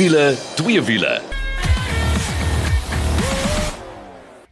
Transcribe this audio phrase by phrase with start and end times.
[0.00, 1.20] Wiele, twee wiele.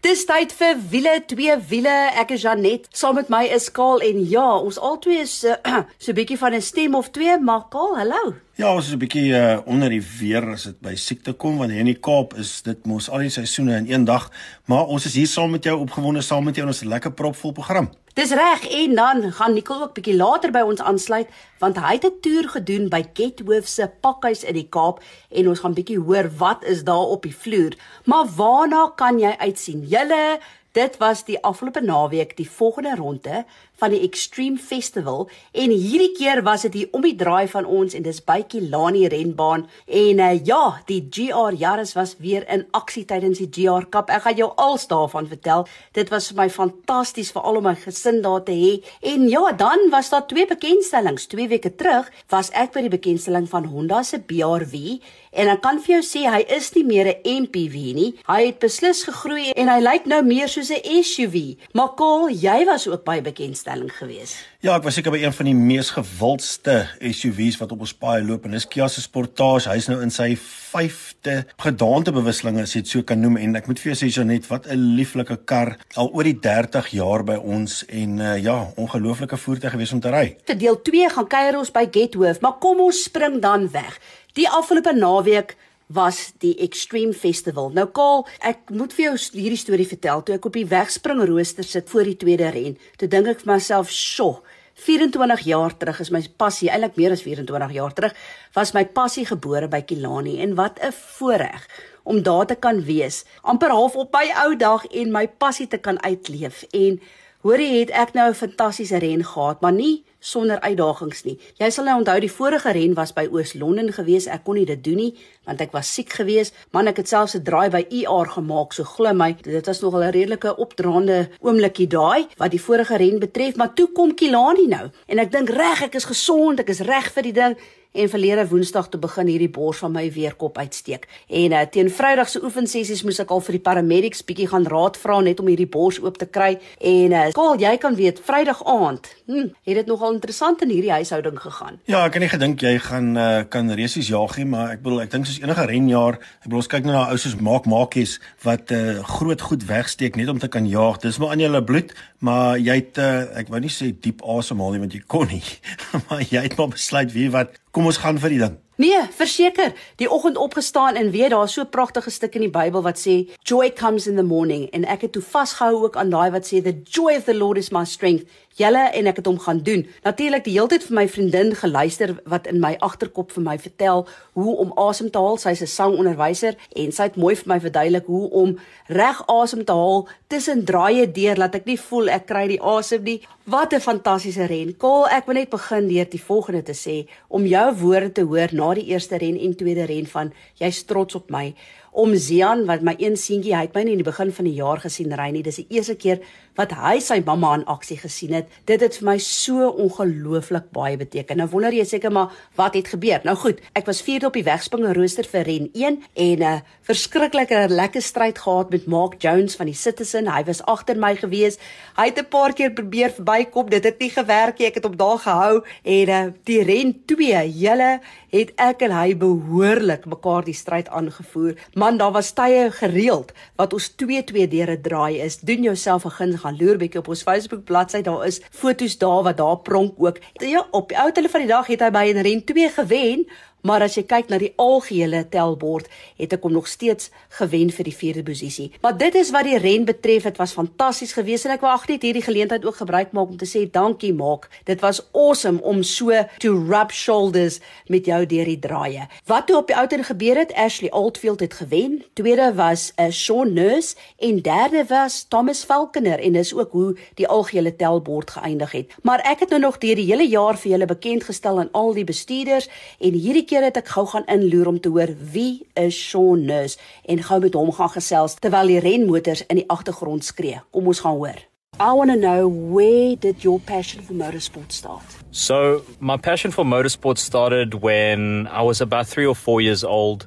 [0.05, 1.95] Dis tyd vir wiele, twee wiele.
[2.21, 2.85] Ek is Janet.
[2.93, 5.57] Saam met my is Kaal en ja, ons albei is uh,
[6.03, 8.35] so 'n bietjie van 'n stem of twee, maar Kaal, hallo.
[8.59, 11.71] Ja, ons is 'n bietjie uh, onder die weer as dit by siekte kom want
[11.71, 14.33] hier in die Kaap is dit mos al die seisoene in een dag,
[14.67, 17.13] maar ons is hier saam met jou opgewonde saam met jou en ons 'n lekker
[17.13, 17.89] propvol program.
[18.15, 21.29] Dis reg en dan gaan Nicole ook bietjie later by ons aansluit
[21.61, 25.61] want hy het 'n toer gedoen by Gethoof se pakhuis in die Kaap en ons
[25.61, 27.79] gaan bietjie hoor wat is daar op die vloer.
[28.05, 29.87] Maar waarna kan jy uitsien?
[29.87, 30.41] Julle
[30.79, 33.45] Dit was die afgelope naweek die volgende ronde
[33.79, 37.95] van die Extreme Festival en hierdie keer was dit hier om die draai van ons
[37.99, 43.05] en dis by Kilani renbaan en uh, ja, die GR Yaris was weer in aksie
[43.11, 44.11] tydens die GR Cup.
[44.15, 45.67] Ek gaan jou als daarvan vertel.
[45.99, 48.73] Dit was vir my fantasties veral om my gesin daar te hê.
[49.15, 51.27] En ja, dan was daar twee bekendstellings.
[51.31, 54.99] 2 weke terug was ek by die bekendstelling van Honda se BRV
[55.39, 58.15] en ek kan vir jou sê hy is nie meer 'n MPV nie.
[58.27, 61.57] Hy het beslis gegroei en hy lyk nou meer soos 'n SUV.
[61.73, 64.45] Maar Kaal, jy was ook by bekendstelling gewees.
[64.61, 68.23] Ja, ek was seker by een van die mees gewildste SUV's wat op ons paai
[68.27, 69.69] loop en dis Kia se Sportage.
[69.71, 73.79] Hy's nou in sy 5de gedaantebewusselinge as jy dit so kan noem en ek moet
[73.79, 77.85] vir jou sê Janet, wat 'n lieflike kar al oor die 30 jaar by ons
[77.87, 80.37] en uh, ja, ongelooflike voertuig gewees om te ry.
[80.45, 84.01] Te deel 2 gaan kuier ons by Gethoof, maar kom ons spring dan weg.
[84.35, 85.57] Die afgelope naweek
[85.89, 87.71] was die Extreme Festival.
[87.73, 90.23] Nou Kaal, ek moet vir jou hierdie storie vertel.
[90.23, 93.55] Toe ek op die wegspring rooster sit voor die tweede ren, toe dink ek vir
[93.55, 94.43] myself, "Sjoe,
[94.79, 98.15] 24 jaar terug is my passie, eintlik meer as 24 jaar terug,
[98.55, 101.67] was my passie gebore by Kilani en wat 'n voorreg
[102.05, 105.79] om daar te kan wees, amper half op my ou dag en my passie te
[105.79, 106.63] kan uitleef.
[106.71, 107.01] En
[107.41, 111.39] hoorie het ek nou 'n fantastiese ren gehad, maar nie sonder uitdagings nie.
[111.59, 114.29] Jy sal nou onthou die vorige ren was by Oos-London gewees.
[114.29, 115.13] Ek kon nie dit doen nie
[115.49, 116.53] want ek was siek geweest.
[116.77, 120.05] Man, ek het selfs 'n draai by ER gemaak, so glo my, dit was nogal
[120.05, 124.91] 'n redelike opdraande oomblikie daai wat die vorige ren betref, maar toe kom Kilani nou
[125.07, 127.57] en ek dink reg, ek is gesond, ek is reg vir die ding
[127.93, 131.09] en verlede Woensdag te begin hierdie bors van my weer kop uitsteek.
[131.27, 134.99] En uh, teen Vrydag se oefensessies moes ek al vir die paramedics bietjie gaan raad
[135.01, 136.57] vra net om hierdie bors oop te kry.
[136.79, 140.93] En uh, Kaal, jy kan weet Vrydag aand, hm, het dit nogal interessant in hierdie
[140.99, 141.81] huishouding gegaan.
[141.91, 145.05] Ja, ek het nie gedink jy gaan uh, kan resies jaag nie, maar ek bedoel
[145.07, 148.19] ek dink soos enige renjaer, ek bedoel ons kyk nou na ou soos Maak Maakies
[148.45, 151.01] wat uh, groot goed wegsteek net om te kan jaag.
[151.03, 151.95] Dis maar aan julle bloed,
[152.25, 155.45] maar jy het uh, ek wou nie sê diep asemhaal nie want jy kon nie,
[156.09, 158.57] maar jy het maar besluit wie wat Kom ons gaan vir die ding.
[158.79, 162.83] Nee, verseker, die oggend opgestaan en weet daar so 'n pragtige stuk in die Bybel
[162.83, 166.31] wat sê joy comes in the morning en ek het toe vasgehou ook aan daai
[166.31, 168.25] wat sê the joy of the Lord is my strength.
[168.59, 169.85] Julle en ek het hom gaan doen.
[170.03, 174.03] Natuurlik die hele tyd vir my vriendin geluister wat in my agterkop vir my vertel
[174.35, 175.39] hoe om asem te haal.
[175.39, 178.59] Sy's 'n sangonderwyser en sy het mooi vir my verduidelik hoe om
[178.89, 183.03] reg asem te haal tussen draaie deur laat ek nie voel ek kry die asem
[183.03, 183.21] nie.
[183.47, 184.77] Wat 'n fantastiese ren.
[184.77, 188.49] Kaal, ek wil net begin deur die volgende te sê om jou woorde te hoor
[188.53, 191.55] na die eerste ren en tweede ren van jy's trots op my
[191.93, 194.57] om Zian wat my een seentjie hy het my nie in die begin van die
[194.59, 195.43] jaar gesien ry nie.
[195.43, 196.21] Dis die eerste keer
[196.59, 198.49] wat hy sy mamma in aksie gesien het.
[198.67, 201.39] Dit het vir my so ongelooflik baie beteken.
[201.39, 203.23] Nou wonder jy seker maar wat het gebeur.
[203.25, 206.61] Nou goed ek was vierde op die wegspringe rooster vir ren 1 en 'n uh,
[206.83, 210.29] verskriklike lekker stryd gehad met Mark Jones van die Citizen.
[210.29, 211.59] Hy was agter my gewees.
[211.97, 213.71] Hy het 'n paar keer probeer verbykom.
[213.71, 214.67] Dit het nie gewerk nie.
[214.67, 218.01] Ek het hom daar gehou en uh, die ren 2 julle
[218.33, 223.73] het ek en hy behoorlik mekaar die stryd aangevoer Man, daar was tye gereeld wat
[223.73, 225.39] ons 2-2 deur 'n draai is.
[225.39, 228.01] Doen jouself 'n guns gaan loer bietjie op ons Facebook bladsy.
[228.03, 230.19] Daar is foto's daar wat daar pronk ook.
[230.33, 233.29] Ja, op die ou tele van die dag het hy by 'n ren 2 gewen,
[233.67, 235.89] Maar as jy kyk na die algehele telbord,
[236.19, 238.69] het ek hom nog steeds gewen vir die vierde posisie.
[238.85, 241.89] Maar dit is wat die ren betref, dit was fantasties geweest en ek wou ag
[241.91, 244.47] net hierdie geleentheid ook gebruik maak om te sê dankie maak.
[244.69, 247.59] Dit was awesome om so to rub shoulders
[247.89, 249.09] met jou deur die draaie.
[249.27, 252.03] Wat toe op die outer gebeur het, Ashley Oldfield het gewen.
[252.15, 256.97] Tweede was 'n uh, Sean Nurse en derde was Thomas Falconer en dis ook hoe
[257.15, 258.95] die algehele telbord geëindig het.
[259.03, 261.93] Maar ek het nou nog deur die hele jaar vir julle bekend gestel aan al
[261.95, 262.69] die bestuurders
[262.99, 266.79] en hierdie keer het ek gou gaan inloer om te hoor wie is Sean Nurse
[267.09, 270.61] en gou met hom gaan gesels terwyl die renmotors in die agtergrond skree.
[270.75, 271.41] Kom ons gaan hoor.
[271.81, 275.05] I want to know where did your passion for motorsport start?
[275.31, 280.27] So, my passion for motorsport started when I was about 3 or 4 years old.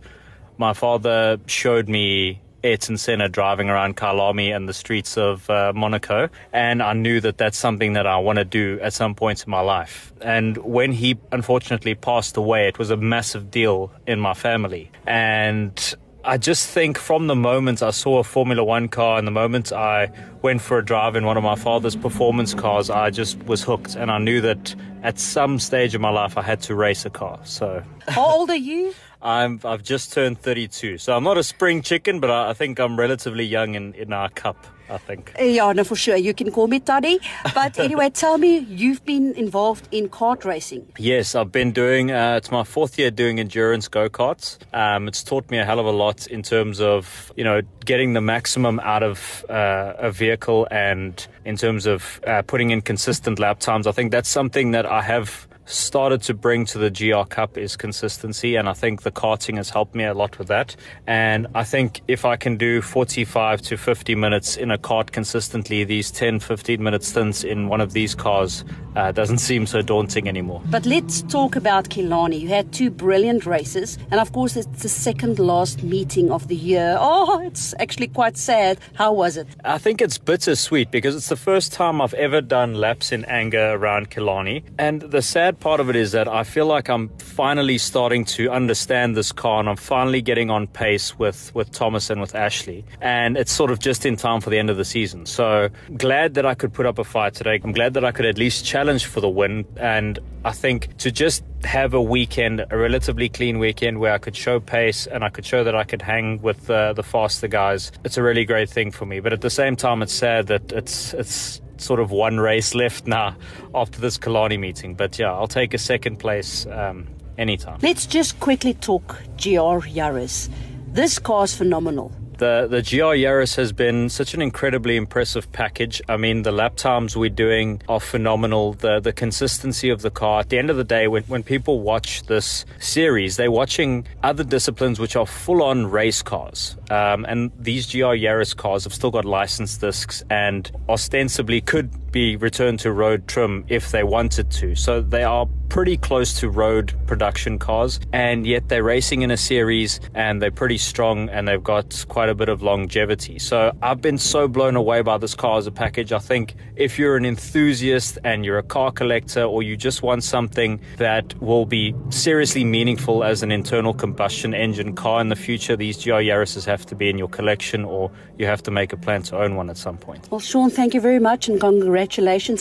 [0.58, 6.30] My father showed me Ayrton Senna driving around Kyalami and the streets of uh, Monaco.
[6.54, 9.50] And I knew that that's something that I want to do at some point in
[9.50, 10.14] my life.
[10.22, 14.92] And when he unfortunately passed away, it was a massive deal in my family.
[15.06, 19.32] And I just think from the moment I saw a Formula One car and the
[19.32, 20.12] moment I
[20.44, 23.96] went for a drive in one of my father's performance cars, I just was hooked.
[23.96, 27.10] And I knew that at some stage of my life I had to race a
[27.10, 27.40] car.
[27.44, 27.84] So.
[28.08, 28.94] How old are you?
[29.22, 32.80] I'm I've just turned 32, so I'm not a spring chicken, but I, I think
[32.80, 34.68] I'm relatively young in in our cup.
[34.92, 35.34] I think.
[35.40, 36.18] Yeah, no, for sure.
[36.18, 37.20] You can call me Toddy.
[37.56, 40.92] But anyway, tell me, you've been involved in kart racing.
[40.98, 44.58] Yes, I've been doing, uh, it's my fourth year doing endurance go karts.
[44.74, 48.14] Um, it's taught me a hell of a lot in terms of, you know, getting
[48.14, 53.40] the maximum out of uh, a vehicle and in terms of uh, putting in consistent
[53.40, 53.88] lap times.
[53.88, 57.76] I think that's something that I have started to bring to the GR Cup is
[57.76, 60.76] consistency, and I think the karting has helped me a lot with that.
[61.08, 65.84] And I think if I can do 45 to 50 minutes in a kart consistently,
[65.84, 68.64] these 10, 15 minute stints in one of these cars
[68.96, 70.62] uh, doesn't seem so daunting anymore.
[70.70, 72.40] But let's talk about Kilani.
[72.40, 76.56] You had two brilliant races, and of course, it's the second last meeting of the
[76.56, 76.98] year.
[77.00, 78.80] Oh, it's actually quite sad.
[78.96, 79.48] How was it?
[79.64, 83.72] I think it's bittersweet because it's the first time I've ever done laps in anger
[83.72, 84.64] around Kilani.
[84.78, 88.50] And the sad part of it is that I feel like I'm finally starting to
[88.52, 92.86] understand this car and I'm finally getting on pace with, with Thomas and with Ashley.
[93.02, 95.26] And it's sort of just in time for the end of the season.
[95.26, 97.60] So glad that I could put up a fight today.
[97.64, 99.66] I'm glad that I could at least challenge for the win.
[99.78, 104.36] And I think to just have a weekend, a relatively clean weekend where I could
[104.36, 107.92] show pace and I could show that I could hang with uh, the faster guys,
[108.04, 109.20] it's a really great thing for me.
[109.20, 113.08] But at the same time, it's sad that it's, it's, sort of one race left
[113.08, 113.36] now
[113.74, 114.96] after this Kalani meeting.
[114.96, 117.08] But yeah, I'll take a second place um,
[117.38, 117.80] anytime.
[117.82, 120.50] Let's just quickly talk GR Yaris.
[120.94, 122.12] This car is phenomenal
[122.42, 126.02] the the GR Yaris has been such an incredibly impressive package.
[126.10, 128.74] I mean, the lap times we're doing are phenomenal.
[128.74, 130.40] The the consistency of the car.
[130.40, 134.44] At the end of the day, when when people watch this series, they're watching other
[134.44, 136.76] disciplines which are full on race cars.
[136.90, 142.36] Um, and these GR Yaris cars have still got license discs and ostensibly could be
[142.36, 144.76] returned to road trim if they wanted to.
[144.76, 149.38] So they are pretty close to road production cars, and yet they're racing in a
[149.38, 153.40] series and they're pretty strong and they've got quite a bit of longevity.
[153.40, 156.12] So I've been so blown away by this car as a package.
[156.12, 160.26] I think if you're an enthusiast and you're a car collector or you just want
[160.26, 165.78] something that will be seriously meaningful as an internal combustion engine car in the future,
[165.78, 168.98] these GR Yaris's have to be in your collection or you have to make a
[168.98, 170.28] plan to own one at some point.
[170.30, 172.01] Well, Sean, thank you very much and congratulations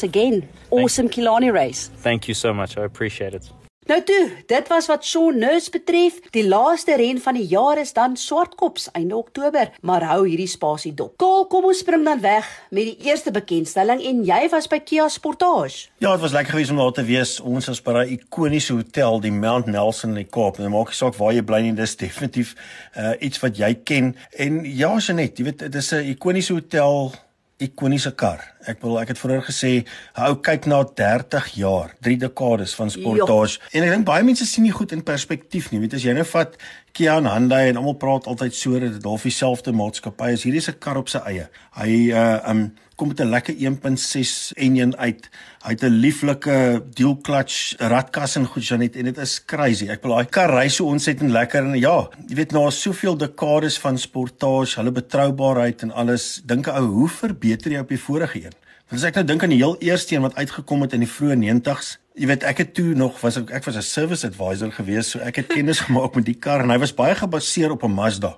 [0.02, 0.48] again.
[0.70, 1.90] Awesome Kilani race.
[2.02, 2.76] Thank you so much.
[2.76, 3.50] I appreciate it.
[3.90, 6.20] Nou toe, dit was wat Shaun Nurse betref.
[6.31, 10.92] Die laaste ren van die jaar is dan Swartkops einde Oktober, maar hou hierdie spasie
[10.94, 11.16] dop.
[11.19, 15.08] Kaal, kom ons spring dan weg met die eerste bekendstelling en jy was by Kia
[15.10, 15.88] Sportage.
[15.98, 17.32] Ja, dit was lekker geweest om daar te wees.
[17.40, 20.58] Ons was by 'n ikoniese hotel, die Mount Nelson in die Kaap.
[20.58, 22.54] En maak nie saak waar jy bly nie, dis definitief
[22.96, 24.16] uh, iets wat jy ken.
[24.38, 27.12] En ja, Jenet, jy weet dit is 'n ikoniese hotel
[27.60, 28.42] ikoniese kar.
[28.68, 29.70] Ek wil ek het vroeër gesê,
[30.16, 33.60] hou kyk na 30 jaar, 3 dekades van sportage.
[33.60, 33.72] Jo.
[33.78, 35.80] En ek dink baie mense sien nie goed in perspektief nie.
[35.82, 36.56] Weet as jy nou vat
[36.96, 40.44] Kia en Hyundai en almal praat altyd so dat dit half dieselfde maatskappy is.
[40.44, 41.48] Hierdie is 'n kar op sy eie.
[41.79, 45.28] Hy uh um kom met 'n lekker 1.6 enjin uit.
[45.64, 49.88] Hy het 'n lieflike dual clutch ratkas en goed Janet en dit is crazy.
[49.88, 53.78] Ek wil daai kar ry so ontsettend lekker en ja, jy weet na soveel dekades
[53.78, 58.38] van sportage, hulle betroubaarheid en alles, dink ek ou, hoe verbeter jy op die vorige
[58.44, 58.54] een?
[58.88, 61.08] Want as ek nou dink aan die heel eerste een wat uitgekom het in die
[61.08, 64.72] vroeë 90's, jy weet ek het toe nog was ek ek was 'n service advisor
[64.72, 67.82] geweest, so ek het kennis gemaak met die kar en hy was baie gebaseer op
[67.82, 68.36] 'n Mazda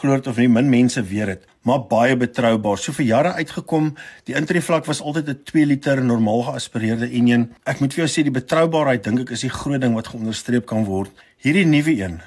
[0.00, 2.78] glo dit of nie min mense weet dit, maar baie betroubaar.
[2.78, 3.94] So vir jare uitgekom,
[4.28, 7.54] die intreevlak was altyd 'n 2 liter normaal geaspireerde enjin.
[7.64, 10.66] Ek moet vir jou sê die betroubaarheid dink ek is die groot ding wat geonderstreep
[10.66, 11.10] kan word.
[11.38, 12.20] Hierdie nuwe een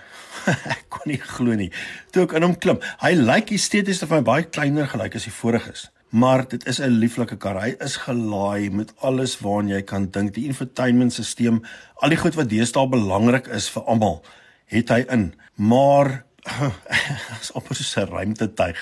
[0.76, 1.72] ek kon nie glo nie.
[2.12, 5.32] Toe ek in hom klim, hy lyk esteties of hy baie kleiner gelyk as die
[5.32, 5.90] voriges.
[6.10, 7.60] Maar dit is 'n lieflike kar.
[7.62, 10.34] Hy is gelaai met alles waarna jy kan dink.
[10.34, 11.60] Die infotainmentstelsel,
[12.02, 14.24] al die goed wat deesdae belangrik is vir almal,
[14.66, 15.34] het hy in.
[15.56, 16.24] Maar
[17.42, 18.78] is amper so 'n ruimtetuig.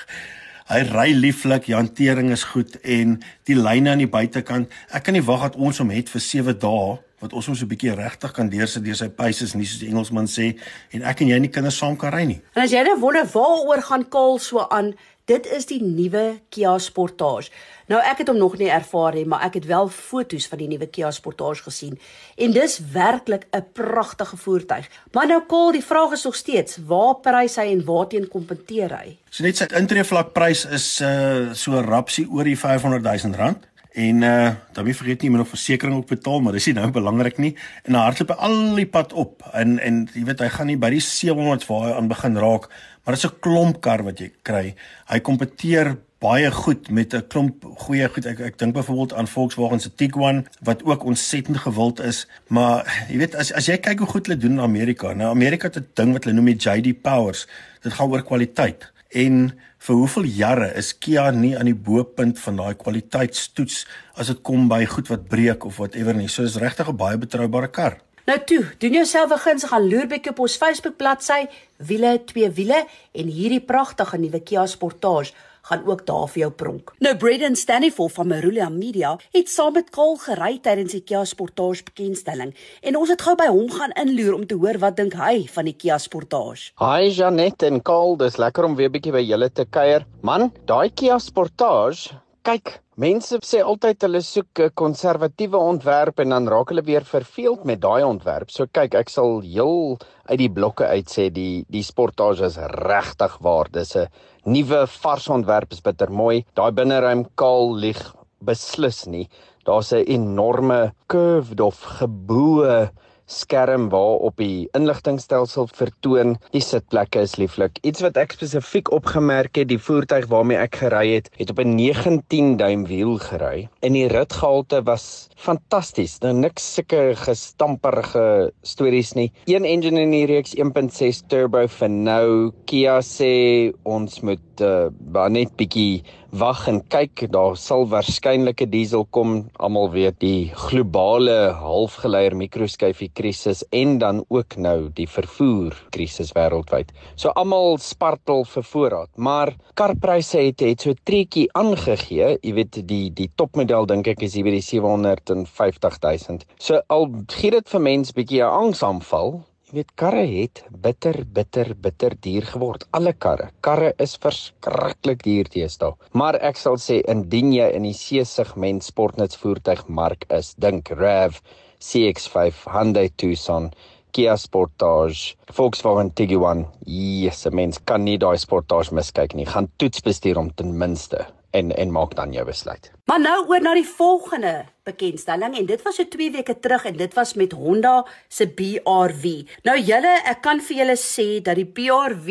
[0.66, 4.72] Hy ry lieflik, die hantering is goed en die lyne aan die buitekant.
[4.90, 7.70] Ek kan nie wag dat ons hom het vir 7 dae wat ons ons 'n
[7.70, 10.58] bietjie regtig kan deursit deur sy paces nie soos die Engelsman sê
[10.92, 12.42] en ek en jy nie kinders saam kan ry nie.
[12.56, 14.96] En as jy nou wonder waaroor gaan Kaal so aan,
[15.30, 17.50] dit is die nuwe Kia Sportage.
[17.90, 20.70] Nou ek het hom nog nie ervaar nie, maar ek het wel foto's van die
[20.70, 21.98] nuwe Kia Sportage gesien
[22.38, 24.90] en dis werklik 'n pragtige voertuig.
[25.12, 29.18] Maar nou Kaal, die vraag is nog steeds, waar prys hy en waarteen kompeteer hy?
[29.30, 33.68] So net sy intree vlak prys is uh so rapsie oor die 500 000 rand.
[33.96, 36.92] En uh dan moet vergeet nie jy moet versekerings ook betaal, maar dis nie nou
[36.92, 37.56] belangrik nie.
[37.84, 39.44] En dan hardloop hy al die pad op.
[39.54, 42.68] En en jy weet hy gaan nie by die 700 waar hy aan begin raak,
[43.06, 44.76] maar dit is 'n klomp kar wat jy kry.
[45.08, 48.26] Hy kompeteer baie goed met 'n klomp goeie goed.
[48.26, 53.18] Ek ek dink byvoorbeeld aan Volkswagen se Tiguan wat ook ontsettend gewild is, maar jy
[53.18, 55.14] weet as as jy kyk hoe goed hulle doen in Amerika.
[55.14, 57.48] Nou Amerika het 'n ding wat hulle noem die JD Powers.
[57.82, 58.92] Dit gaan oor kwaliteit.
[59.10, 63.86] En vir hoeveel jare is Kia nie aan die bo-punt van daai kwaliteitstoets
[64.16, 66.28] as dit kom by goed wat breek of whatever nie.
[66.28, 67.98] So is regtig 'n baie betroubare kar.
[68.26, 71.46] Nou toe, doen jouself 'n guns gaan loer bietjie op ons Facebook bladsy,
[71.78, 76.94] wiele twee wiele en hierdie pragtige nuwe Kia Sportage gaan ook daar vir jou pronk.
[77.00, 81.84] Nou Braden Stanifor van Marulia Media het saam met Kaal gery tydens die Kia Sportage
[81.84, 85.48] bekendstelling en ons het gou by hom gaan inloer om te hoor wat dink hy
[85.48, 86.72] van die Kia Sportage.
[86.82, 90.06] Hi Janet en Kaal, dis lekker om weer bietjie by julle te kuier.
[90.22, 92.10] Man, daai Kia Sportage,
[92.46, 97.64] kyk, mense sê altyd hulle soek 'n konservatiewe ontwerp en dan raak hulle weer verveeld
[97.66, 98.52] met daai ontwerp.
[98.52, 99.98] So kyk, ek sal heel
[100.30, 103.68] uit die blokke uit sê die die Sportage is regtig waar.
[103.72, 104.08] Dis 'n
[104.46, 106.46] nuwe vars ontwerp is bitter mooi.
[106.54, 108.02] Daai binneruim kaal lieg
[108.40, 109.28] beslis nie.
[109.66, 112.92] Daar's 'n enorme curved of geboë
[113.26, 116.36] skerm waarop die inligtingstelsel vertoon.
[116.54, 117.80] Die sitplekke is lieflik.
[117.84, 121.76] Iets wat ek spesifiek opgemerk het, die voertuig waarmee ek gery het, het op 'n
[121.76, 126.20] 19 duim wiel gery en die ritgehalte was fantasties.
[126.22, 129.32] Nou niks sulke gestamperige stories nie.
[129.46, 132.52] Een engine in die reeks 1.6 turbo vir nou.
[132.66, 136.04] Kia sê ons moet uh, net bietjie
[136.36, 139.48] wag en kyk, daar sal waarskynlik 'n diesel kom.
[139.56, 146.92] Almal weet die globale halfgeleier mikroskyfie krisis en dan ook nou die vervoer krisis wêreldwyd.
[147.16, 152.38] So almal spartel vir voorraad, maar karpryse het het so treetjie aangegee.
[152.42, 156.40] Jy weet die die topmodel dink ek is hier by die 750 000.
[156.60, 162.16] So al gee dit vir mense bietjie 'n angsaanval, weet karre het bitter bitter bitter
[162.24, 162.86] duur geword.
[162.96, 163.50] Alle karre.
[163.66, 165.94] Karre is verskriklik duur teesdae.
[166.14, 171.42] Maar ek sal sê indien jy in die C-segment sportnutsvoertuigmark is, dink RAV,
[171.84, 173.70] CX-5, Hyundai Tucson,
[174.16, 176.68] Kia Sportage, Volkswagen Tiguan.
[176.88, 179.50] Jesus, mens kan nie daai Sportage miskyk nie.
[179.50, 182.95] Gaan toets bestuur om ten minste en en maak dan jou besluit.
[183.06, 186.98] Maar nou oor na die volgende bekendstelling en dit was so 2 weke terug en
[186.98, 189.26] dit was met Honda se BRV.
[189.66, 192.30] Nou julle, ek kan vir julle sê dat die BRV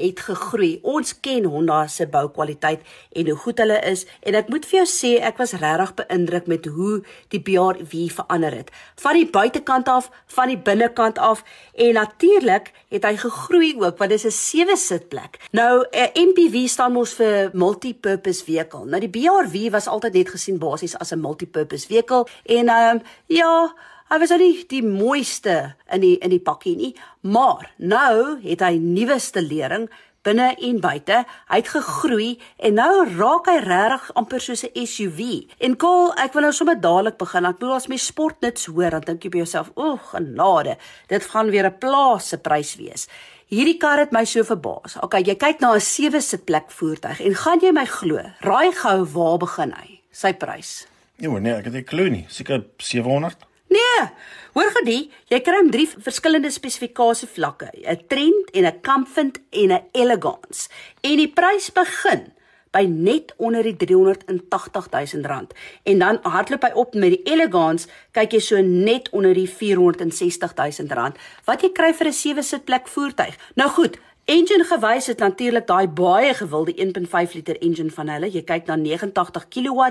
[0.00, 0.70] het gegroei.
[0.80, 2.84] Ons ken Honda se boukwaliteit
[3.16, 6.48] en hoe goed hulle is en ek moet vir jou sê ek was regtig beïndruk
[6.52, 7.00] met hoe
[7.32, 8.72] die BRV verander het.
[9.00, 11.44] Van die buitekant af, van die binnekant af
[11.76, 15.36] en natuurlik het hy gegroei ook want dit is 'n sewe sitplek.
[15.52, 18.84] Nou 'n MPV staan mos vir multi-purpose vehicle.
[18.84, 23.02] Nou die BRV was altyd net gesien basies as 'n multi-purpose vehicle en ehm um,
[23.26, 23.74] ja,
[24.10, 28.78] hy was nie die mooiste in die in die pakkie nie, maar nou het hy
[28.78, 29.88] nuweste lering
[30.26, 31.22] binne en buite.
[31.48, 35.46] Hy het gegroei en nou raak hy regtig amper soos 'n SUV.
[35.58, 37.46] En Kol, ek wil nou sommer dadelik begin.
[37.46, 40.76] Ek bedoel as my sportnuts hoor, dan dink jy by jouself, "O, genade,
[41.08, 43.08] dit gaan weer 'n plaas se prys wees."
[43.48, 44.96] Hierdie kar het my so verbaas.
[45.02, 48.20] Okay, jy kyk na 'n sewe sitplek voertuig en gaan jy my glo?
[48.40, 49.99] Raai gou waar begin hy?
[50.10, 50.86] Sy prys.
[51.20, 52.24] Ja, nee, ek het nie klou nie.
[52.28, 53.46] Seker 700.
[53.70, 54.06] Nee,
[54.56, 59.72] hoor gedie, jy kry hom drie verskillende spesifikasie vlakke, 'n trend en 'n comfort en
[59.72, 60.68] 'n elegance.
[61.02, 62.32] En die prys begin
[62.72, 65.54] by net onder die 380 000 rand.
[65.82, 70.54] En dan hardloop hy op met die elegance, kyk jy so net onder die 460
[70.54, 71.18] 000 rand.
[71.44, 73.38] Wat jy kry vir 'n sewe sitplek voertuig.
[73.54, 78.28] Nou goed, Engine gewys het natuurlik daai baie gewilde 1.5 liter engine van hulle.
[78.30, 79.86] Jy kyk na 89 kW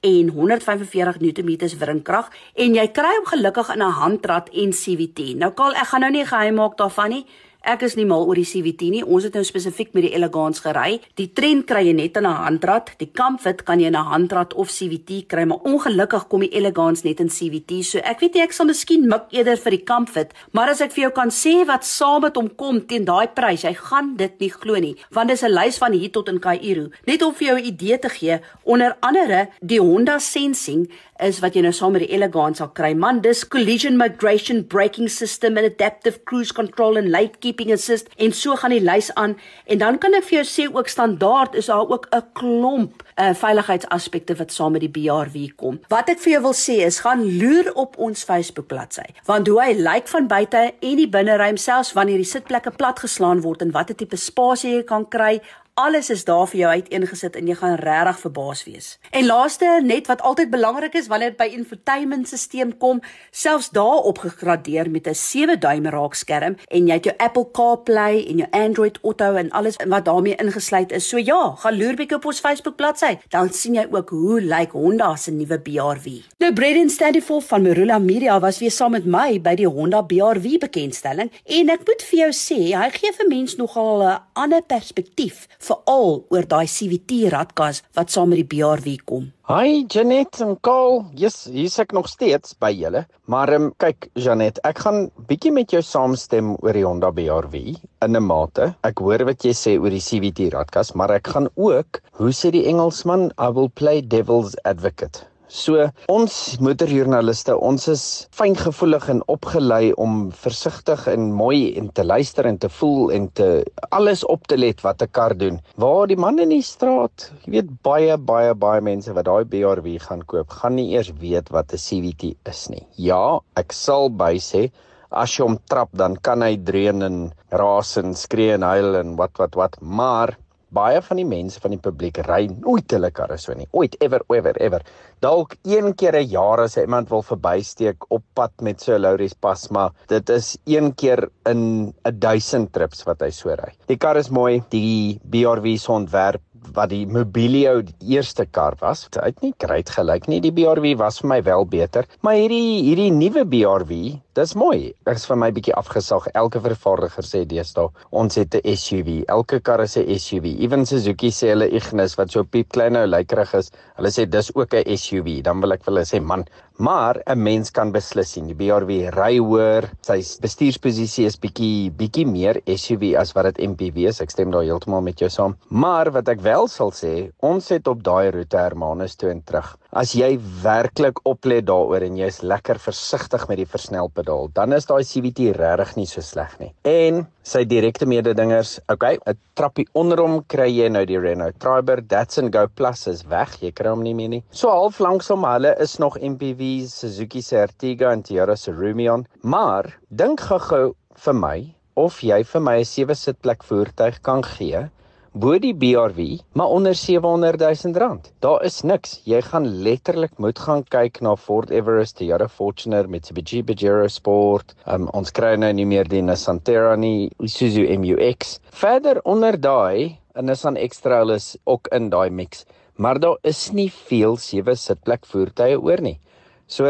[0.00, 5.36] en 145 Nm wringkrag en jy kry hom gelukkig in 'n handrat en CVT.
[5.36, 7.26] Nou Karl, ek gaan nou nie geheim maak daarvan nie.
[7.64, 9.00] Ek is nie mal oor die CVT nie.
[9.00, 10.98] Ons het nou spesifiek met die Elegance gery.
[11.16, 12.90] Die trend kry jy net in 'n handrat.
[13.00, 17.06] Die Comfort kan jy in 'n handrat of CVT kry, maar ongelukkig kom die Elegance
[17.06, 17.82] net in CVT.
[17.82, 20.92] So ek weet nie ek sal miskien mik eerder vir die Comfort, maar as ek
[20.92, 24.40] vir jou kan sê wat saam met hom kom teen daai prys, jy gaan dit
[24.40, 26.90] nie glo nie, want dis 'n lys van hier tot in Kaïro.
[27.06, 30.88] Net om vir jou 'n idee te gee, onder andere die Honda Sensing
[31.22, 32.92] is wat jy nou saam met die Elegance sal kry.
[32.94, 38.32] Man, dis collision migration braking system and adaptive cruise control and late keeping assist en
[38.34, 39.36] so gaan die lys aan.
[39.66, 43.30] En dan kan ek vir jou sê ook standaard is daar ook 'n klomp uh
[43.34, 45.80] veiligheidsaspekte wat saam met die BRW kom.
[45.88, 49.06] Wat ek vir jou wil sê is gaan loer op ons Facebook bladsy.
[49.26, 53.62] Want hoe hy lyk van buite en die binneruim selfs wanneer die sitplekke platgeslaan word
[53.62, 55.40] en watter tipe spasie jy kan kry,
[55.74, 58.88] Alles is daar vir jou uiteengesit en jy gaan regtig verbaas wees.
[59.10, 63.00] En laaste, net wat altyd belangrik is wanneer dit by infotainmentstelsel kom,
[63.34, 68.36] selfs daar opgegradeer met 'n 7 duim raakskerm en jy het jou Apple CarPlay en
[68.36, 71.08] jou Android Auto en alles wat daarmee ingesluit is.
[71.08, 74.70] So ja, gaan loer bietjie op ons Facebook bladsy, dan sien jy ook hoe lyk
[74.70, 76.06] Honda se nuwe BRV.
[76.38, 80.58] Nou Braden Standiful van Merula Media was weer saam met my by die Honda BRV
[80.58, 85.48] bekendstelling en ek moet vir jou sê, hy gee vir mense nogal 'n ander perspektief
[85.64, 89.30] veral oor daai CVT radkas wat saam met die BRW kom.
[89.48, 93.04] Hi Janet en Karl, yes, hier's ek nog steeds by julle.
[93.28, 98.16] Maar um, kyk Janet, ek gaan bietjie met jou saamstem oor die Honda BRV in
[98.16, 98.72] 'n mate.
[98.84, 102.50] Ek hoor wat jy sê oor die CVT radkas, maar ek gaan ook, hoe sê
[102.52, 105.26] die Engelsman, I will play devil's advocate.
[105.54, 108.02] So ons motorjoernaliste, ons is
[108.34, 113.46] fyngevoelig en opgelei om versigtig en mooi en te luister en te voel en te
[113.94, 115.60] alles op te let wat 'n kar doen.
[115.78, 119.94] Waar die man in die straat, jy weet baie baie baie mense wat daai BRW
[120.08, 122.86] gaan koop, gaan nie eers weet wat 'n CVT is nie.
[122.96, 124.72] Ja, ek sal by sê
[125.12, 129.16] as jy hom trap dan kan hy dreun en raas en skree en huil en
[129.16, 130.36] wat wat wat, maar
[130.74, 133.68] baie van die mense van die publiek ry nooit hulle karre so nie.
[133.72, 134.82] Ooit ever ever ever.
[135.24, 139.34] Dalk een keer 'n jaar as iemand wil verbysteek op pad met so 'n Lauris
[139.34, 143.72] pas, maar dit is een keer in 'n 1000 trips wat hy so ry.
[143.86, 146.42] Die kar is mooi, die BRW se ontwerp
[146.76, 149.06] wat die Mobilio eerste kar was.
[149.14, 150.40] Hy het nie great gelyk nie.
[150.44, 154.92] Die BRW was vir my wel beter, maar hierdie hierdie nuwe BRW, dis mooi.
[155.06, 156.26] Ek is vir my bietjie afgesag.
[156.34, 159.24] Elke vervaardiger sê deesdae ons het 'n SUV.
[159.28, 160.56] Elke kar is 'n SUV.
[160.64, 163.70] Ewen Suzuki sê hulle Ignis wat so piep klein nou lykerig is.
[163.96, 165.42] Hulle sê dis ook 'n SUV.
[165.42, 166.44] Dan wil ek vir hulle sê man,
[166.78, 168.46] maar 'n mens kan beslis sien.
[168.46, 169.88] Die BRW ry hoër.
[170.02, 174.20] Sy bestuursposisie is bietjie bietjie meer SUV as wat dit MPV is.
[174.20, 175.56] Ek stem daar heeltemal met jou saam.
[175.70, 179.68] Maar wat ek wel sal sê, ons het op daai roete Hermanus toe en terug.
[179.94, 184.88] As jy werklik oplet daaroor en jy is lekker versigtig met die versnelpedaal, dan is
[184.90, 186.72] daai CVT regtig nie so sleg nie.
[186.88, 192.00] En sy direkte mededingers, okay, 'n trappie onder hom kry jy nou die Renault Triber,
[192.00, 194.42] Datsun Go Plus is weg, jy kry hom nie meer nie.
[194.50, 199.94] So half langsom hulle is nog MPV's, Suzuki se Ertiga en Toyota se Rumion, maar
[200.10, 204.90] dink gou-gou vir my of jy vir my 'n sewe sitplek voertuig kan gee
[205.34, 208.32] bo die BRW, maar onder 700 000 rand.
[208.38, 209.16] Daar is niks.
[209.26, 214.76] Jy gaan letterlik moet gaan kyk na Ford Everest, die Jare Fortuner, Mitsubishi Pajero Sport.
[214.86, 218.60] Um, ons kry nou nie meer die Nissan Terra nie, Isuzu MU-X.
[218.78, 222.64] Verder onder daai, 'n Nissan X-Trail is ook in daai mix,
[222.96, 226.18] maar daar is nie veel sewe sitplek voertuie oor nie.
[226.66, 226.86] So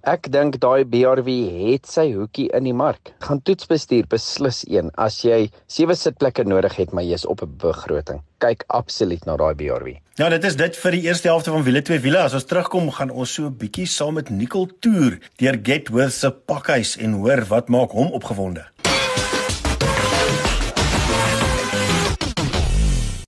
[0.00, 1.28] Ek dink daai BRW
[1.68, 3.10] het sy hoekie in die mark.
[3.20, 8.22] Gaan toetsbestuur beslis een as jy sewe sitplekke nodig het maar jy's op 'n begroting.
[8.40, 10.00] Kyk absoluut na daai BRW.
[10.16, 12.18] Ja, dit is dit vir die eerste helfte van wiele twee wiele.
[12.18, 16.30] As ons terugkom, gaan ons so 'n bietjie saam met Nicole toer deur Getworth se
[16.30, 18.64] pakhuis en hoor wat maak hom opgewonde.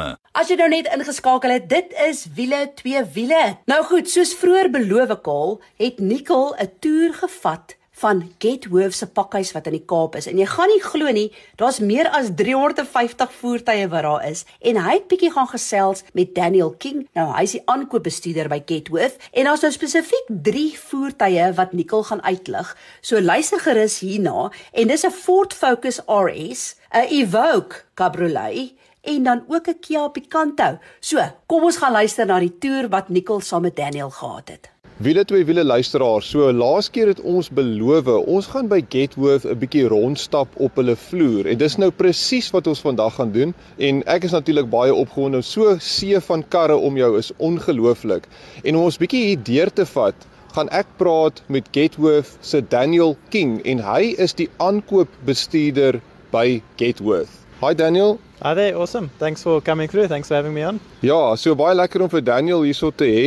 [0.00, 0.18] probleme.
[0.32, 3.42] As jy nou net ingeskakel het, dit is wiele twee wiele.
[3.70, 9.06] Nou goed, soos vroeër beloof ek al, het Nicole 'n toer gevat van Getworth se
[9.06, 10.26] pakhuis wat in die Kaap is.
[10.26, 14.44] En jy gaan nie glo nie, daar's meer as 350 voertuie wat daar is.
[14.60, 17.08] En hy het bietjie gaan gesels met Daniel King.
[17.12, 22.22] Nou hy's die aankoopbestuurder by Getworth en daar's nou spesifiek 3 voertuie wat Nicole gaan
[22.22, 22.76] uitlig.
[23.02, 29.44] So luister gerus hierna en dis 'n Ford Focus RS, 'n Evoque Cabriolet en dan
[29.48, 30.78] ook 'n Kia Picanto.
[31.00, 34.70] So, kom ons gaan luister na die toer wat Nicole saam met Daniel gehad het.
[35.00, 36.20] Wiele twee wiele luisteraar.
[36.22, 40.96] So laas keer het ons beloof ons gaan by Getworth 'n bietjie rondstap op hulle
[40.96, 44.94] vloer en dis nou presies wat ons vandag gaan doen en ek is natuurlik baie
[44.94, 45.40] opgewonde.
[45.42, 48.28] So see van karre om jou is ongelooflik.
[48.62, 50.14] En om ons bietjie hier deur te vat,
[50.52, 57.40] gaan ek praat met Getworth se Daniel King en hy is die aankoopbestuurder by Getworth.
[57.60, 58.18] Hi Daniel.
[58.40, 59.10] Hi there, awesome.
[59.18, 60.08] Thanks for coming through.
[60.08, 60.80] Thanks for having me on.
[61.04, 63.26] Ja, so baie lekker om vir Daniel hierso te hê.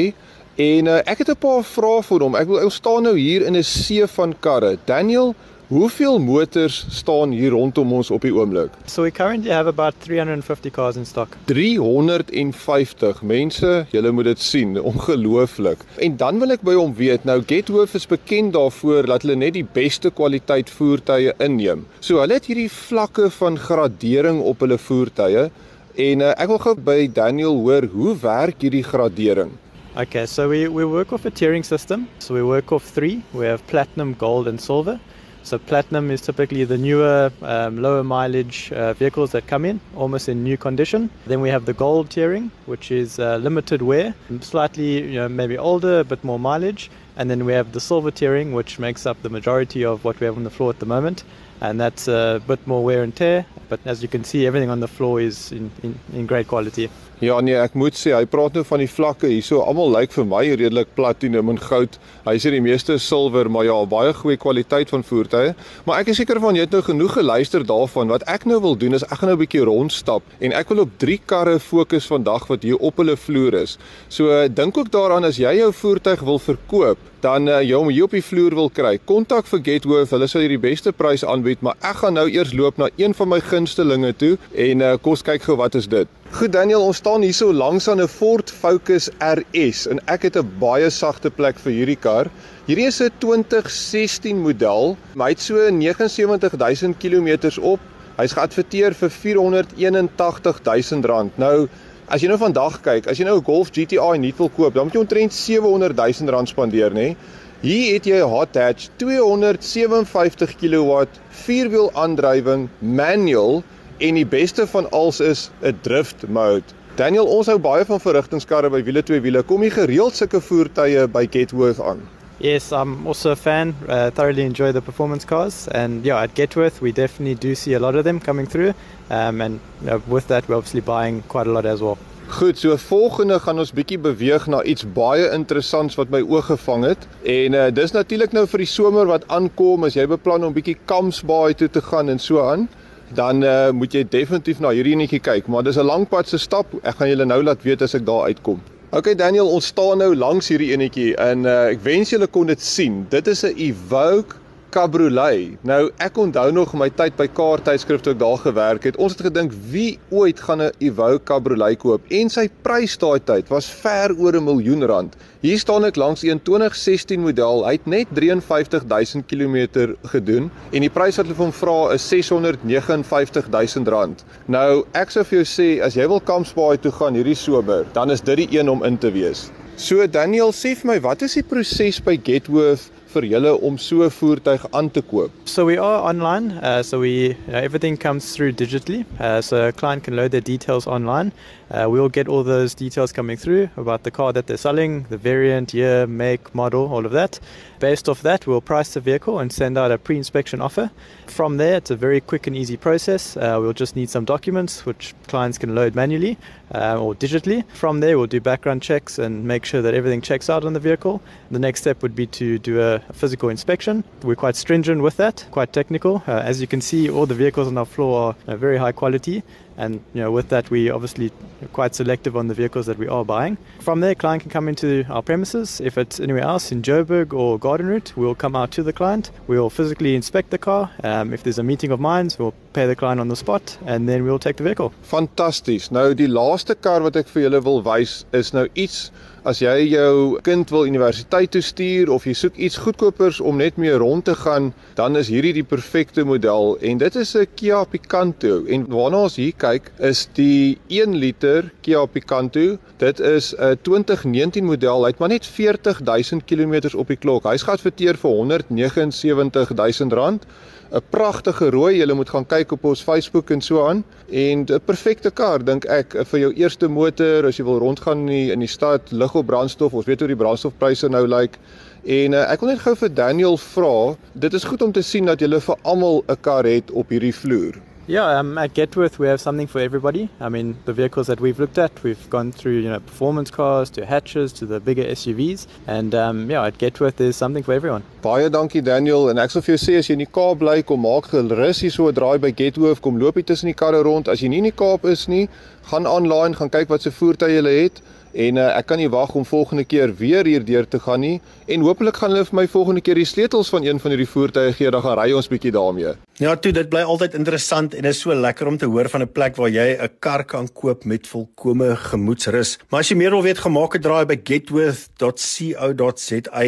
[0.57, 2.33] En uh, ek het 'n paar vrae vir hom.
[2.39, 4.79] Ek wil ek staan nou hier in 'n see van karre.
[4.89, 5.35] Daniel,
[5.67, 8.73] hoeveel motors staan hier rondom ons op die oomblik?
[8.85, 11.37] So we currently have about 350 cars in stock.
[11.45, 15.83] 350 mense, julle moet dit sien, ongelooflik.
[16.03, 19.57] En dan wil ek by hom weet, nou Getworth is bekend daarvoor dat hulle net
[19.57, 21.87] die beste kwaliteit voertuie inneem.
[21.99, 25.49] So hulle het hierdie vlakke van gradering op hulle voertuie
[25.93, 29.53] en uh, ek wil gou by Daniel hoor, hoe werk hierdie gradering?
[29.93, 32.07] Okay, so we, we work off a tiering system.
[32.17, 33.21] So we work off three.
[33.31, 34.99] We have platinum, gold, and silver.
[35.43, 40.29] So platinum is typically the newer, um, lower mileage uh, vehicles that come in, almost
[40.29, 41.09] in new condition.
[41.27, 45.57] Then we have the gold tiering, which is uh, limited wear, slightly you know, maybe
[45.57, 46.89] older, but more mileage.
[47.17, 50.25] And then we have the silver tiering, which makes up the majority of what we
[50.25, 51.25] have on the floor at the moment.
[51.63, 53.45] And that's a bit more wear and tear.
[53.69, 56.89] But as you can see, everything on the floor is in, in, in great quality.
[57.23, 59.61] Ja nee, ek moet sê hy praat nou van die vlakke hierso.
[59.63, 61.95] Almal lyk vir my redelik platinum en goud.
[62.25, 65.53] Hy sê die meeste silwer, maar ja, baie goeie kwaliteit van voertuie.
[65.87, 68.11] Maar ek is seker van jy het nou genoeg geluister daarvan.
[68.11, 70.83] Wat ek nou wil doen is ek gaan nou 'n bietjie rondstap en ek wil
[70.83, 73.77] op 3 karre fokus vandag wat hier op hulle vloer is.
[74.09, 78.03] So dink ook daaraan as jy jou voertuig wil verkoop, dan uh, jy hom hier
[78.03, 80.11] op die vloer wil kry, kontak vir Getworth.
[80.11, 83.13] Hulle sal hier die beste prys aanbied, maar ek gaan nou eers loop na een
[83.13, 86.07] van my gunstelinge toe en uh, kos kyk gou wat is dit.
[86.33, 90.37] Goed Daniel, ons staan hier so langs aan 'n Ford Focus RS en ek het
[90.37, 92.27] 'n baie sagte plek vir hierdie kar.
[92.65, 97.79] Hierdie is 'n 2016 model, hy het so 79000 km op.
[98.17, 101.37] Hy's geadverteer vir 481000 rand.
[101.37, 101.67] Nou
[102.11, 104.83] As jy nou vandag kyk, as jy nou 'n Golf GTI nuut wil koop, dan
[104.85, 107.15] moet jy omtrent 700 000 rand spandeer, nê?
[107.63, 113.63] Hier het jy 'n hot hatch 257 kW, vierwiel aandrywing, manual
[113.99, 116.75] en die beste van alles is 'n drift mode.
[116.95, 119.43] Daniel, ons hou baie van verrigtingskarre by wiele twee wiele.
[119.43, 122.01] Kom jy gereeld sulke voertuie by Getworth aan?
[122.39, 123.75] Yes, I'm also a fan.
[123.87, 127.79] Uh, thoroughly enjoy the performance cars, and yeah, at Getworth we definitely do see a
[127.79, 128.73] lot of them coming through.
[129.09, 131.97] Um, and you know, with that, we're obviously buying quite a lot as well.
[132.27, 136.85] Goed, so volgende gaan ons bietjie beweeg na iets baie interessants wat my oog gevang
[136.87, 137.07] het.
[137.27, 140.77] En uh, dis natuurlik nou vir die somer wat aankom, as jy beplan om bietjie
[140.89, 142.69] Kamsbaai toe te gaan en so aan,
[143.13, 146.39] dan uh, moet jy definitief na hierdie enetjie kyk, maar dis 'n lang pad se
[146.39, 146.71] stap.
[146.83, 148.63] Ek gaan julle nou laat weet as ek daar uitkom.
[148.93, 152.61] Okay Daniel, ons staan nou langs hierdie enetjie en uh, ek wens julle kon dit
[152.61, 153.05] sien.
[153.09, 154.39] Dit is 'n Evoque
[154.73, 155.59] Cabriolet.
[155.61, 158.97] Nou ek onthou nog my tyd by Car tydskrif toe ek daar gewerk het.
[158.97, 163.49] Ons het gedink wie ooit gaan 'n Evoque Cabriolet koop en sy prys daai tyd
[163.53, 165.15] was ver oor 'n miljoen rand.
[165.41, 167.65] Hier staan ek langs 'n 2016 model.
[167.65, 172.09] Hy het net 53000 km gedoen en die prys wat hulle vir hom vra is
[172.09, 174.25] 659000 rand.
[174.47, 178.11] Nou ek sou vir jou sê as jy wil Kampsbaai toe gaan hierdie somer, dan
[178.11, 179.51] is dit die een om in te wees.
[179.75, 184.03] So Daniel sê vir my, wat is die proses by Getworth vir julle om so
[184.03, 185.31] 'n voertuig aan te koop?
[185.45, 186.53] So we are online.
[186.61, 189.05] Uh, so we know, everything comes through digitally.
[189.19, 191.31] Uh, so a client can load their details online.
[191.71, 195.17] Uh, we'll get all those details coming through about the car that they're selling, the
[195.17, 197.39] variant, year, make, model, all of that.
[197.83, 200.89] Based off that, we'll price the vehicle and send out a pre-inspection offer.
[201.27, 203.35] From there, it's a very quick and easy process.
[203.35, 206.37] Uh, we'll just need some documents which clients can load manually
[206.73, 207.65] uh, or digitally.
[207.73, 210.79] From there, we'll do background checks and make sure that everything checks out on the
[210.79, 211.21] vehicle.
[211.51, 214.05] The next step would be to do a physical inspection.
[214.21, 216.23] We're quite stringent with that, quite technical.
[216.25, 218.93] Uh, as you can see, all the vehicles on our floor are uh, very high
[218.93, 219.43] quality.
[219.77, 221.31] And you know, with that, we obviously
[221.71, 223.57] quite selective on the vehicles that we are buying.
[223.79, 225.81] From there, client can come into our premises.
[225.81, 229.31] If it's anywhere else in Joburg or Garden Route, we'll come out to the client.
[229.47, 230.91] We'll physically inspect the car.
[231.03, 234.07] Um, if there's a meeting of minds, we'll pay the client on the spot, and
[234.07, 234.93] then we'll take the vehicle.
[235.03, 235.91] Fantasties.
[235.91, 239.11] Nou die laaste kar wat ek vir julle wil wys is nou iets
[239.43, 243.75] as jy jou kind wil universiteit toe stuur of jy soek iets goedkopers om net
[243.81, 247.83] mee rond te gaan, dan is hierdie die perfekte model en dit is 'n Kia
[247.83, 248.63] Picanto.
[248.65, 252.77] En waarna ons hier kyk is die 1 liter Kia Picanto.
[252.97, 255.03] Dit is 'n 2019 model.
[255.03, 257.43] Hy het maar net 40000 km op die klok.
[257.43, 260.45] Hy's geadverteer vir 179000 rand.
[260.93, 261.97] 'n pragtige rooi.
[261.97, 264.03] Jy moet gaan kyk op ons Facebook en so aan.
[264.29, 268.25] En 'n perfekte kar dink ek vir jou eerste motor as jy wil rondgaan in
[268.25, 269.93] die, in die stad, lig op brandstof.
[269.93, 271.39] Ons weet hoe die brandstofpryse nou lyk.
[271.41, 271.57] Like.
[272.03, 275.29] En uh, ek wil net gou vir Daniel vra, dit is goed om te sien
[275.29, 277.79] dat jy vir almal 'n kar het op hierdie vloer.
[278.05, 280.29] Yeah, um, at Getworth we have something for everybody.
[280.41, 283.89] I mean, the vehicles that we've looked at, we've gone through, you know, performance cars
[283.91, 288.03] to hatches to the bigger SUVs, and um, yeah, at Getworth there's something for everyone.
[288.21, 290.81] Baie dankie Daniel en ek sal vir jou sê as jy in die Kaap bly,
[290.83, 294.03] kom maak gerus hier so 'n draai by Getworth, kom loop hier tussen die karre
[294.03, 294.27] rond.
[294.27, 295.47] As jy nie in die Kaap is nie,
[295.83, 298.01] gaan online, gaan kyk wat se voertuie hulle het.
[298.33, 301.83] En uh, ek kan nie wag om volgende keer weer hierdeur te gaan nie en
[301.85, 304.91] hopelik gaan hulle vir my volgende keer die sleutels van een van hierdie voertuie gee
[304.93, 306.13] dan gaan ry ons bietjie daarmee.
[306.41, 309.31] Ja, toe dit bly altyd interessant en is so lekker om te hoor van 'n
[309.31, 312.79] plek waar jy 'n kar kan koop met volkomme gemoedsrus.
[312.89, 316.63] Maar as jy meer wil weet, gemaak 'n draai by getworth.co.za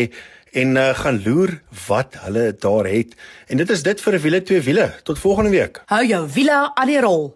[0.56, 3.16] en uh, gaan loer wat hulle daar het.
[3.48, 4.94] En dit is dit vir 'n wiele twee wiele.
[5.04, 5.82] Tot volgende week.
[5.86, 7.36] Hou jou wiele aan die rol.